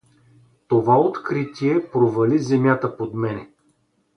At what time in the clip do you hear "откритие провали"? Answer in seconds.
0.99-2.39